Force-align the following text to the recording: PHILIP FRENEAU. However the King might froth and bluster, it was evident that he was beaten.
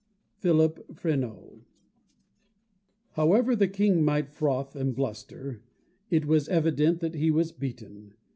PHILIP 0.39 0.95
FRENEAU. 0.95 1.59
However 3.11 3.55
the 3.55 3.67
King 3.67 4.03
might 4.03 4.31
froth 4.31 4.75
and 4.75 4.95
bluster, 4.95 5.61
it 6.09 6.25
was 6.25 6.49
evident 6.49 7.01
that 7.01 7.13
he 7.13 7.29
was 7.29 7.51
beaten. 7.51 8.15